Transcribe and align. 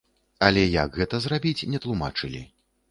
Але 0.47 0.63
як 0.83 0.97
гэта 1.01 1.21
зрабіць, 1.27 1.67
не 1.75 1.87
тлумачылі. 1.87 2.45